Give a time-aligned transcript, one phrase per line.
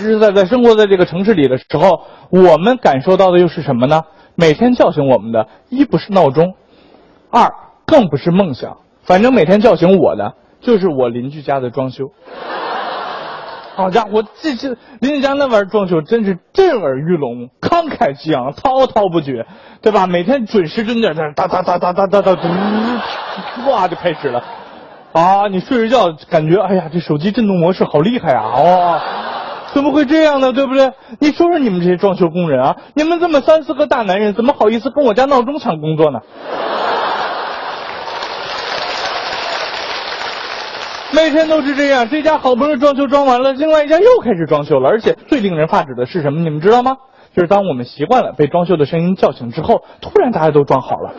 [0.00, 4.02] 实实在在生活在这个城市里的时候，我们感受到的又是什么呢？
[4.34, 6.54] 每天叫醒我们的，一不是闹钟，
[7.30, 7.52] 二
[7.86, 12.10] 更不是梦想，反正每天叫醒我的就是我邻居家的装修。
[13.74, 19.46] 好家伙，这这邻居家那玩意儿装修真是震耳欲聋、慷慨激昂、滔滔不绝，
[19.82, 20.06] 对吧？
[20.06, 22.48] 每天准时准点在那哒哒哒哒哒哒哒，
[23.68, 24.42] 哇就开始了。
[25.12, 28.44] 啊，你睡着觉感觉，哎呀，这手机震动模式好厉害啊！
[28.54, 29.00] 哦，
[29.72, 30.52] 怎么会这样呢？
[30.52, 30.92] 对不对？
[31.18, 36.20] 你说说你们这些装修工人啊，你们这么三四个大男人，怎么好意思跟我家闹钟抢工作呢？
[41.12, 46.40] 每天都是这样，这家好不容易装修装完了，另外一家又开始装修了，而且最令人发指的是什么？
[46.40, 46.96] 你们知道吗？
[47.34, 51.12] 就是当我们习惯了被装修的声音叫醒之后，突然大家都装好了，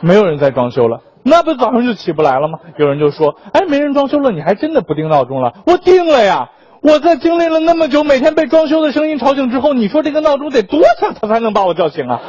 [0.00, 2.58] 没有人再装修了，那不早上就起不来了吗？
[2.76, 6.50] 有人就说：“哎，没人装修了，你还真的不定闹钟了？”我定了呀！
[6.86, 12.20] 我在经历了那么久，每天被装修的声音吵醒之后，你说这个闹钟得多响，它才能把我叫醒啊？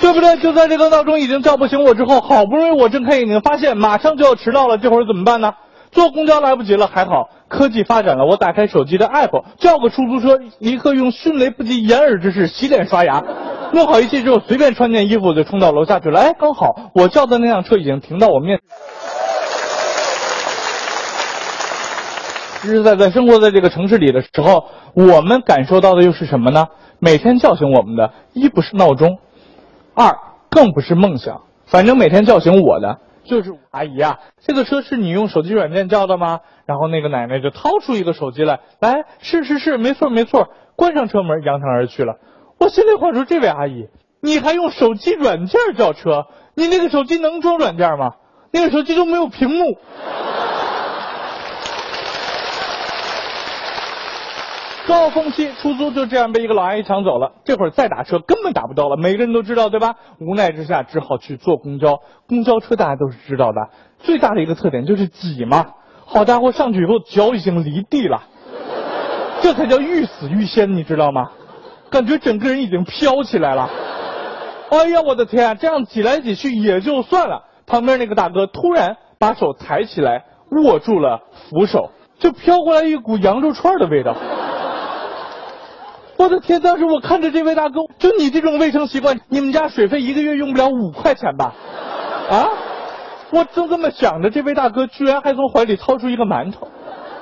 [0.00, 0.36] 对不对？
[0.36, 5.54] 就在这个闹钟已经叫不醒我之后，好不容易我睁开眼睛，发现马上就要迟到了，这会儿怎么办呢？
[5.90, 13.20] 坐公交来不及了，还好科技发展了，我打开手机的 app，叫个出租车，立刻用迅雷不及掩耳之势洗脸刷牙，
[13.72, 16.20] 弄好一切之后，随便穿件衣服就冲到楼下去了。
[16.20, 18.60] 哎，刚好我叫的那辆车已经停到我面。
[22.64, 26.68] 实实在在生活在这个城市里的时候，我们感受到的又是什么呢？
[26.98, 29.18] 每天叫醒我们的，一不是闹钟。
[29.94, 30.16] 二
[30.50, 36.40] 更不是梦想，反正每天叫醒我的就是阿姨啊，这个车是你用手机软件叫的吗？
[36.66, 42.16] 然后那个奶奶就掏出一个手机来，来是是是，没错没错，关上车门，扬长而去了。
[42.58, 43.88] 我心里话说，这位阿姨，
[44.20, 46.26] 你还用手机软件叫车？
[46.54, 48.14] 你那个手机能装软件吗？
[48.50, 49.78] 那个手机都没有屏幕。
[54.86, 59.94] 高峰期出租就这样被一个老阿姨抢走了，这会儿再打车根本打不到了，每个人都知道对吧？
[60.20, 65.64] 无奈之下只好去坐公交，公交车大家都是知道的，最大的一个特点就是挤嘛。
[66.04, 68.22] 好家伙，上去以后脚已经离地了，
[69.40, 71.30] 这才叫欲死欲仙，你知道吗？
[71.90, 73.70] 感觉整个人已经飘起来了。
[74.70, 84.14] 哎呀，我的天，啊这样挤来挤去也就算了，旁边那个大哥突然把手抬起来握住了扶手，就飘过来一股羊肉串的味道。
[86.16, 86.60] 我的天！
[86.60, 91.52] 当时我看着这位大哥，就你这种卫生习惯，你们家水费一个月用不了五块钱吧？
[92.30, 92.48] 啊！
[93.30, 96.68] 我正这么想着，这位大哥居然还从怀里掏出一个馒头，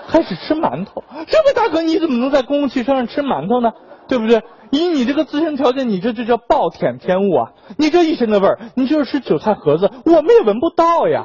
[0.08, 1.02] 开始吃馒头。
[1.26, 3.70] 这位大哥，你怎么能在公共汽车上吃馒头呢？
[4.08, 4.42] 对不对？
[4.70, 7.50] 以你这个自身条件，你这就叫暴殄天物啊！
[7.78, 11.24] 你这一身的味儿，你就是吃韭菜盒子，我们也闻不到呀。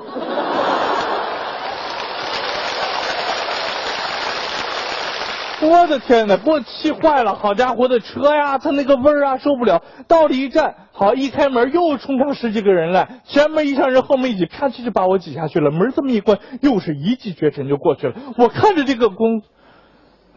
[5.59, 7.33] 我的天呐，给我气坏了！
[7.33, 9.81] 好家伙的车呀，它那个味儿啊，受不了。
[10.07, 15.71] 到了一站，好一开门，又冲上十几个人来，前面一上人，后面一挤，啪叽就把我挤下去了。
[15.71, 18.13] 门这么一关，又是一骑绝尘就过去了。
[18.37, 19.41] 我看着这个公，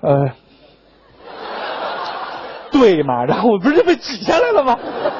[0.00, 0.30] 呃，
[2.72, 4.78] 对嘛，然后我不是被挤下来了吗？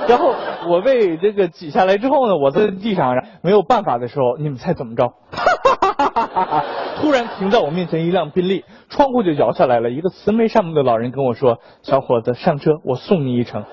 [0.08, 0.34] 然后
[0.66, 5.08] 我被这个挤下来之后呢，我在地上没有办法的时候，你们猜怎么着？
[5.30, 6.64] 哈哈哈哈哈哈
[7.00, 9.88] 突然停在我面前一辆宾利，窗户就摇下来了。
[9.90, 13.64] 一个慈眉善目的老人跟我说：“小伙子，上车，我送你一程。”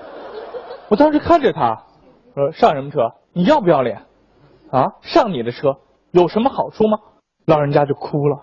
[0.88, 1.84] 我当时看着他，
[2.34, 3.12] 说：“上什么车？
[3.34, 4.02] 你要不要脸？
[4.70, 5.76] 啊，上你的车
[6.10, 6.98] 有什么好处吗？”
[7.44, 8.40] 老人家就哭了：“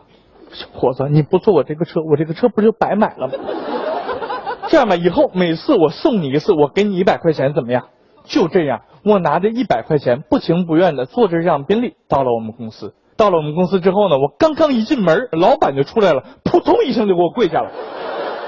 [0.54, 3.34] 小伙子，你不坐我这个车，我这个车不就白买了吗？
[4.70, 7.88] 这样吧，以后每次我送你一次，我给你一百块钱，怎么样？”
[8.26, 12.94] 就这样，我拿着一百块钱，不情不愿的坐着这辆宾利到了我们公司。
[13.18, 17.72] 到了我们公司之后呢，我刚刚一进门，老板就出来了，扑通一声就给我跪下了。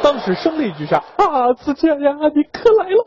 [0.04, 2.90] 当时声泪俱下啊，子健呀，你可来了！
[2.90, 2.98] 没有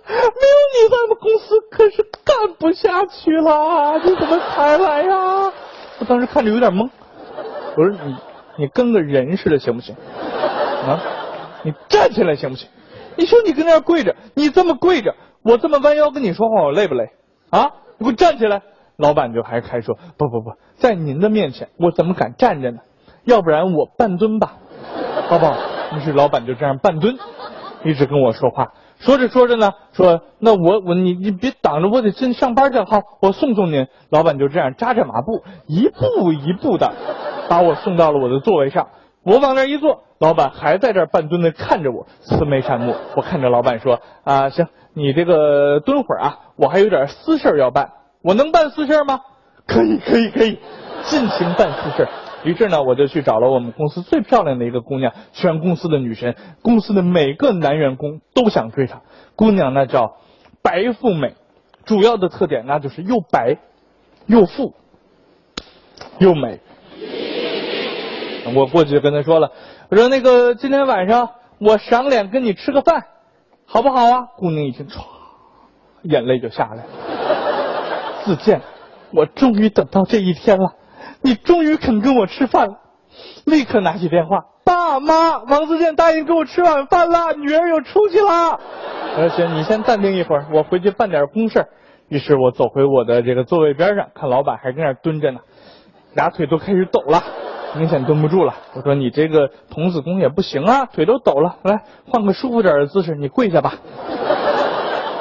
[0.74, 3.98] 你，咱们公司可是干不下去了。
[4.02, 5.52] 你怎么才来呀？
[5.98, 6.88] 我当时看着有点懵，
[7.76, 8.16] 我说你
[8.56, 9.94] 你跟个人似的行不行？
[10.86, 10.98] 啊，
[11.62, 12.68] 你站起来行不行？
[13.16, 15.14] 你说你跟那跪着，你这么跪着，
[15.44, 17.04] 我这么弯腰跟你说话，我累不累？
[17.50, 18.62] 啊，你给我站起来！
[19.00, 22.78] 老板就还开说不不不，在您的面前我怎么敢站着呢？
[23.24, 24.54] 要不然我半蹲吧，
[25.28, 25.56] 好不好？
[25.96, 27.16] 于是老板就这样半蹲，
[27.84, 28.72] 一直跟我说话。
[28.98, 32.78] 说着说着呢，说那我我你你别挡着，我得先上班去。
[32.80, 33.86] 好，我送送您。
[34.10, 36.92] 老板就这样扎着马步，一步一步的
[37.48, 38.88] 把我送到了我的座位上。
[39.22, 42.94] 我往那一坐，老板还在这半蹲的看着我，慈眉善目。
[43.16, 47.92] 我看着老板说啊，行，你这个蹲会儿啊，我还有点私事要办。
[48.22, 49.20] 我能办私事吗？
[49.66, 50.58] 可以，可以，可以。
[51.04, 52.08] 尽情办私事。
[52.44, 59.00] 于是呢，我就去找了我们公司最漂亮的一个姑娘，全公司的女神，公司的每个男员工都想追她。
[59.36, 60.16] 姑娘那叫
[60.62, 61.34] 白富美，
[61.84, 63.56] 主要的特点那就是又白，
[64.26, 64.74] 又富，
[66.18, 66.60] 又美。
[68.54, 69.52] 我过去就跟她说了，
[69.90, 73.06] 我说那个今天晚上我赏脸跟你吃个饭，
[73.66, 74.28] 好不好啊？
[74.36, 75.00] 姑娘一听，唰，
[76.02, 76.84] 眼泪就下来了。
[78.30, 78.62] 自荐，
[79.12, 80.74] 我终于等到这一天了。
[81.20, 82.74] 你终于肯跟我吃饭了，
[83.44, 88.60] 立刻拿起电话，爸妈，王自健答应跟我吃晚饭了，女儿有出息了。
[89.16, 91.66] 我说行，你先暂定一会儿，我回去办点公事。
[92.08, 95.40] 于是我走回我的这个座位边上，看老板还在那蹲着呢，
[96.14, 97.20] 俩腿都开始抖了，
[97.76, 98.54] 明显蹲不住了。
[98.74, 103.74] 我说你这个童子功也不行啊，腿都抖了，来换个舒服点的姿势，你跪下吧，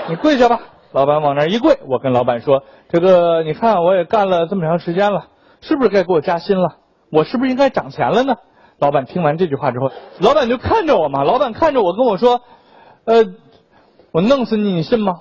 [0.07, 0.59] 你跪下吧。
[0.91, 5.27] 老板往那一跪，我跟老板说，这个你看我也干了这么长时间了。
[5.62, 6.77] 是不是该给我加薪了？
[7.12, 8.36] 我是不是应该涨钱了呢？
[8.80, 9.91] 老板听完这句话之后，
[10.21, 11.25] 老板就看着我嘛。
[11.25, 12.39] 老板看着我跟我说
[13.03, 13.25] ：“呃，
[14.13, 15.19] 我弄死你，你信吗？”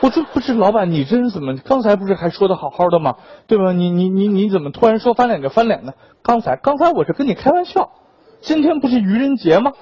[0.00, 3.16] 我说：“不是，老板，你这怎么刚才不是还说的好好的吗？
[3.46, 3.72] 对吧？
[3.72, 5.92] 你你你你怎么突然说翻脸就翻脸呢？
[6.22, 7.90] 刚才刚才我是跟你开玩笑，
[8.40, 9.72] 今天不是愚人节吗？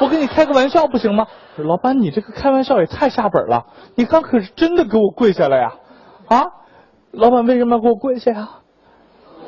[0.00, 1.26] 我跟你开个玩笑不行吗？
[1.56, 3.66] 老板，你这个开玩笑也太下本了。
[3.94, 5.74] 你刚可是真的给我跪下了呀，
[6.26, 6.46] 啊？”
[7.12, 8.48] 老板为什么要给我跪下呀？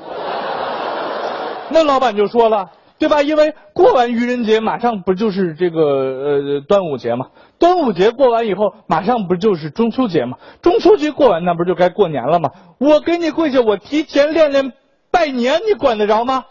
[1.70, 3.22] 那老板就说了，对吧？
[3.22, 7.28] 因为过完愚人节，马上不就是这个呃端午节嘛？
[7.58, 10.36] 端午节过完以后，马上不就是中秋节嘛？
[10.60, 12.50] 中秋节过完，那不就该过年了吗？
[12.78, 14.72] 我给你跪下，我提前练练
[15.10, 16.44] 拜年，你管得着吗？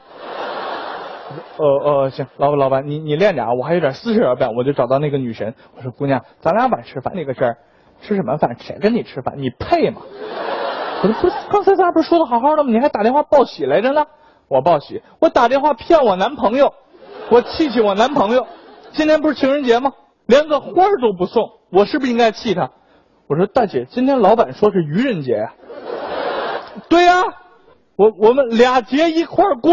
[1.57, 7.57] 呃呃，行，老板老板，你你练着啊，我还有点私事要办，我就找到那个女神，我说姑娘，咱俩晚吃饭那个事儿，
[8.01, 8.55] 吃什么饭？
[8.59, 9.35] 谁跟你吃饭？
[9.37, 10.01] 你配吗？
[11.03, 12.71] 我说不是，刚才咱俩不是说的好好的吗？
[12.71, 14.05] 你还打电话报喜来着呢。
[14.47, 16.73] 我报喜，我打电话骗我男朋友，
[17.29, 18.45] 我气气我男朋友。
[18.91, 19.93] 今天不是情人节吗？
[20.25, 22.69] 连个花都不送，我是不是应该气他？
[23.27, 25.53] 我说大姐，今天老板说是愚人节呀。
[26.89, 27.23] 对呀，
[27.95, 29.71] 我我们俩节一块过，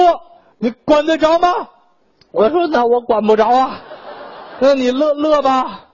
[0.59, 1.69] 你管得着吗？
[2.31, 3.81] 我说那我管不着啊，
[4.61, 5.88] 那你乐乐吧。